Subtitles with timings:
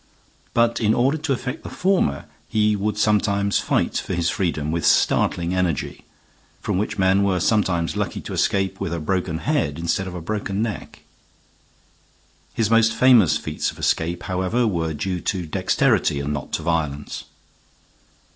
[0.55, 4.83] But in order to effect the former he would sometimes fight for his freedom with
[4.83, 6.05] startling energy,
[6.59, 10.19] from which men were sometimes lucky to escape with a broken head instead of a
[10.21, 11.01] broken neck.
[12.55, 17.25] His most famous feats of escape, however, were due to dexterity and not to violence.